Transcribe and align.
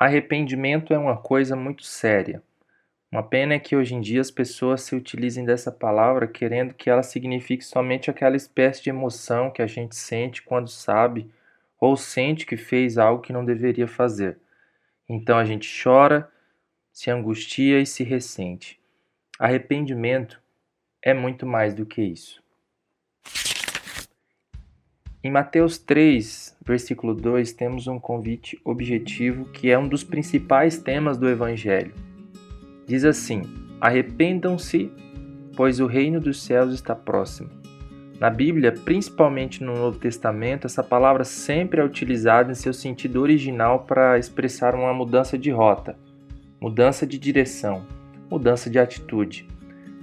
Arrependimento 0.00 0.94
é 0.94 0.98
uma 0.98 1.18
coisa 1.18 1.54
muito 1.54 1.84
séria. 1.84 2.42
Uma 3.12 3.22
pena 3.22 3.52
é 3.52 3.58
que 3.58 3.76
hoje 3.76 3.94
em 3.94 4.00
dia 4.00 4.22
as 4.22 4.30
pessoas 4.30 4.80
se 4.80 4.96
utilizem 4.96 5.44
dessa 5.44 5.70
palavra 5.70 6.26
querendo 6.26 6.72
que 6.72 6.88
ela 6.88 7.02
signifique 7.02 7.62
somente 7.62 8.10
aquela 8.10 8.34
espécie 8.34 8.82
de 8.82 8.88
emoção 8.88 9.50
que 9.50 9.60
a 9.60 9.66
gente 9.66 9.94
sente 9.94 10.40
quando 10.40 10.70
sabe 10.70 11.30
ou 11.78 11.98
sente 11.98 12.46
que 12.46 12.56
fez 12.56 12.96
algo 12.96 13.20
que 13.20 13.30
não 13.30 13.44
deveria 13.44 13.86
fazer. 13.86 14.38
Então 15.06 15.36
a 15.36 15.44
gente 15.44 15.68
chora, 15.82 16.30
se 16.90 17.10
angustia 17.10 17.78
e 17.78 17.84
se 17.84 18.02
ressente. 18.02 18.80
Arrependimento 19.38 20.40
é 21.02 21.12
muito 21.12 21.44
mais 21.44 21.74
do 21.74 21.84
que 21.84 22.00
isso. 22.00 22.42
Em 25.22 25.30
Mateus 25.30 25.76
3, 25.76 26.56
versículo 26.64 27.14
2, 27.14 27.52
temos 27.52 27.86
um 27.86 28.00
convite 28.00 28.58
objetivo 28.64 29.44
que 29.44 29.70
é 29.70 29.78
um 29.78 29.86
dos 29.86 30.02
principais 30.02 30.78
temas 30.78 31.18
do 31.18 31.28
Evangelho. 31.28 31.92
Diz 32.86 33.04
assim: 33.04 33.42
Arrependam-se, 33.78 34.90
pois 35.54 35.78
o 35.78 35.86
reino 35.86 36.20
dos 36.20 36.42
céus 36.42 36.72
está 36.72 36.94
próximo. 36.94 37.50
Na 38.18 38.30
Bíblia, 38.30 38.72
principalmente 38.72 39.62
no 39.62 39.74
Novo 39.74 39.98
Testamento, 39.98 40.66
essa 40.66 40.82
palavra 40.82 41.22
sempre 41.22 41.82
é 41.82 41.84
utilizada 41.84 42.50
em 42.50 42.54
seu 42.54 42.72
sentido 42.72 43.20
original 43.20 43.80
para 43.80 44.18
expressar 44.18 44.74
uma 44.74 44.94
mudança 44.94 45.36
de 45.36 45.50
rota, 45.50 45.98
mudança 46.58 47.06
de 47.06 47.18
direção, 47.18 47.84
mudança 48.30 48.70
de 48.70 48.78
atitude. 48.78 49.46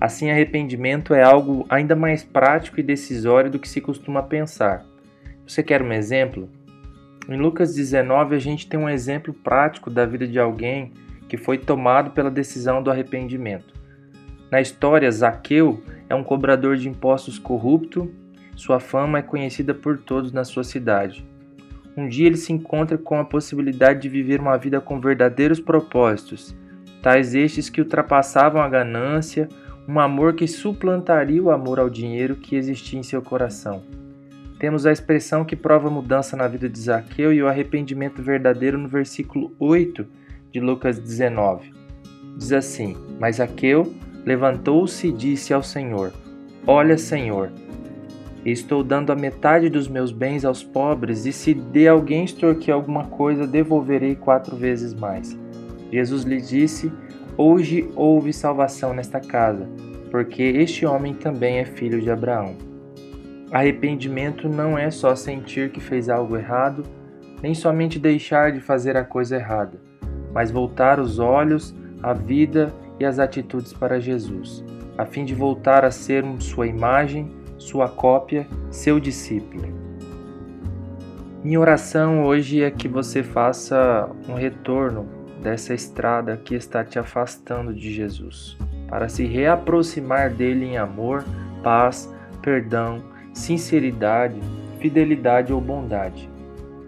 Assim, 0.00 0.30
arrependimento 0.30 1.12
é 1.12 1.22
algo 1.22 1.66
ainda 1.68 1.94
mais 1.94 2.24
prático 2.24 2.80
e 2.80 2.82
decisório 2.82 3.50
do 3.50 3.58
que 3.58 3.68
se 3.68 3.78
costuma 3.78 4.22
pensar. 4.22 4.90
Você 5.52 5.62
quer 5.62 5.82
um 5.82 5.92
exemplo? 5.92 6.48
Em 7.28 7.36
Lucas 7.36 7.74
19, 7.74 8.34
a 8.34 8.38
gente 8.38 8.66
tem 8.66 8.80
um 8.80 8.88
exemplo 8.88 9.34
prático 9.34 9.90
da 9.90 10.06
vida 10.06 10.26
de 10.26 10.38
alguém 10.38 10.94
que 11.28 11.36
foi 11.36 11.58
tomado 11.58 12.12
pela 12.12 12.30
decisão 12.30 12.82
do 12.82 12.90
arrependimento. 12.90 13.74
Na 14.50 14.62
história, 14.62 15.12
Zaqueu 15.12 15.82
é 16.08 16.14
um 16.14 16.24
cobrador 16.24 16.78
de 16.78 16.88
impostos 16.88 17.38
corrupto, 17.38 18.10
sua 18.56 18.80
fama 18.80 19.18
é 19.18 19.22
conhecida 19.22 19.74
por 19.74 19.98
todos 19.98 20.32
na 20.32 20.42
sua 20.42 20.64
cidade. 20.64 21.22
Um 21.94 22.08
dia 22.08 22.28
ele 22.28 22.38
se 22.38 22.50
encontra 22.50 22.96
com 22.96 23.20
a 23.20 23.24
possibilidade 23.26 24.00
de 24.00 24.08
viver 24.08 24.40
uma 24.40 24.56
vida 24.56 24.80
com 24.80 24.98
verdadeiros 24.98 25.60
propósitos, 25.60 26.56
tais 27.02 27.34
estes 27.34 27.68
que 27.68 27.82
ultrapassavam 27.82 28.62
a 28.62 28.70
ganância, 28.70 29.50
um 29.86 30.00
amor 30.00 30.32
que 30.32 30.48
suplantaria 30.48 31.42
o 31.42 31.50
amor 31.50 31.78
ao 31.78 31.90
dinheiro 31.90 32.36
que 32.36 32.56
existia 32.56 32.98
em 32.98 33.02
seu 33.02 33.20
coração. 33.20 33.82
Temos 34.62 34.86
a 34.86 34.92
expressão 34.92 35.44
que 35.44 35.56
prova 35.56 35.90
mudança 35.90 36.36
na 36.36 36.46
vida 36.46 36.68
de 36.68 36.78
Zaqueu 36.78 37.32
e 37.32 37.42
o 37.42 37.48
arrependimento 37.48 38.22
verdadeiro 38.22 38.78
no 38.78 38.86
versículo 38.86 39.52
8 39.58 40.06
de 40.52 40.60
Lucas 40.60 41.00
19. 41.00 41.74
Diz 42.36 42.52
assim: 42.52 42.96
Mas 43.18 43.36
Zaqueu 43.38 43.92
levantou-se 44.24 45.08
e 45.08 45.12
disse 45.12 45.52
ao 45.52 45.64
Senhor: 45.64 46.12
Olha, 46.64 46.96
Senhor, 46.96 47.50
estou 48.46 48.84
dando 48.84 49.10
a 49.10 49.16
metade 49.16 49.68
dos 49.68 49.88
meus 49.88 50.12
bens 50.12 50.44
aos 50.44 50.62
pobres, 50.62 51.26
e 51.26 51.32
se 51.32 51.54
de 51.54 51.88
alguém 51.88 52.24
extorquir 52.24 52.72
alguma 52.72 53.06
coisa, 53.06 53.48
devolverei 53.48 54.14
quatro 54.14 54.54
vezes 54.54 54.94
mais. 54.94 55.36
Jesus 55.90 56.22
lhe 56.22 56.40
disse: 56.40 56.92
Hoje 57.36 57.90
houve 57.96 58.32
salvação 58.32 58.94
nesta 58.94 59.18
casa, 59.18 59.68
porque 60.08 60.40
este 60.40 60.86
homem 60.86 61.14
também 61.14 61.58
é 61.58 61.64
filho 61.64 62.00
de 62.00 62.12
Abraão. 62.12 62.70
Arrependimento 63.52 64.48
não 64.48 64.78
é 64.78 64.90
só 64.90 65.14
sentir 65.14 65.70
que 65.70 65.78
fez 65.78 66.08
algo 66.08 66.38
errado, 66.38 66.84
nem 67.42 67.54
somente 67.54 67.98
deixar 67.98 68.50
de 68.50 68.60
fazer 68.60 68.96
a 68.96 69.04
coisa 69.04 69.36
errada, 69.36 69.78
mas 70.32 70.50
voltar 70.50 70.98
os 70.98 71.18
olhos, 71.18 71.74
a 72.02 72.14
vida 72.14 72.72
e 72.98 73.04
as 73.04 73.18
atitudes 73.18 73.74
para 73.74 74.00
Jesus, 74.00 74.64
a 74.96 75.04
fim 75.04 75.26
de 75.26 75.34
voltar 75.34 75.84
a 75.84 75.90
ser 75.90 76.24
sua 76.38 76.66
imagem, 76.66 77.30
sua 77.58 77.90
cópia, 77.90 78.46
seu 78.70 78.98
discípulo. 78.98 79.68
Minha 81.44 81.60
oração 81.60 82.24
hoje 82.24 82.62
é 82.62 82.70
que 82.70 82.88
você 82.88 83.22
faça 83.22 84.08
um 84.30 84.34
retorno 84.34 85.06
dessa 85.42 85.74
estrada 85.74 86.38
que 86.38 86.54
está 86.54 86.82
te 86.82 86.98
afastando 86.98 87.74
de 87.74 87.92
Jesus, 87.92 88.56
para 88.88 89.10
se 89.10 89.26
reaproximar 89.26 90.30
dele 90.32 90.64
em 90.64 90.78
amor, 90.78 91.22
paz, 91.62 92.10
perdão 92.40 93.11
sinceridade, 93.32 94.40
fidelidade 94.78 95.52
ou 95.52 95.60
bondade. 95.60 96.28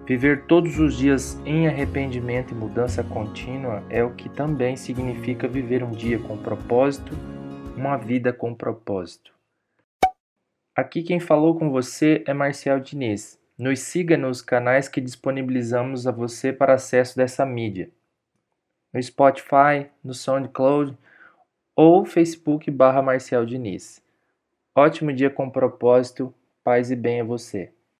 Viver 0.06 0.44
todos 0.46 0.78
os 0.78 0.96
dias 0.96 1.40
em 1.46 1.66
arrependimento 1.66 2.52
e 2.52 2.54
mudança 2.54 3.02
contínua 3.02 3.82
é 3.88 4.04
o 4.04 4.14
que 4.14 4.28
também 4.28 4.76
significa 4.76 5.48
viver 5.48 5.82
um 5.82 5.90
dia 5.90 6.18
com 6.18 6.36
propósito, 6.36 7.14
uma 7.74 7.96
vida 7.96 8.32
com 8.32 8.54
propósito. 8.54 9.32
Aqui 10.76 11.02
quem 11.02 11.18
falou 11.18 11.58
com 11.58 11.70
você 11.70 12.22
é 12.26 12.34
Marcial 12.34 12.80
Diniz. 12.80 13.40
Nos 13.56 13.80
siga 13.80 14.16
nos 14.16 14.42
canais 14.42 14.88
que 14.88 15.00
disponibilizamos 15.00 16.06
a 16.06 16.10
você 16.10 16.52
para 16.52 16.74
acesso 16.74 17.16
dessa 17.16 17.46
mídia. 17.46 17.88
No 18.92 19.02
Spotify, 19.02 19.88
no 20.02 20.12
SoundCloud 20.12 20.98
ou 21.74 22.04
Facebook 22.04 22.70
barra 22.70 23.00
Marcial 23.00 23.46
Diniz. 23.46 24.03
Ótimo 24.76 25.12
dia 25.12 25.30
com 25.30 25.48
propósito, 25.48 26.34
paz 26.64 26.90
e 26.90 26.96
bem 26.96 27.20
a 27.20 27.24
você. 27.24 27.72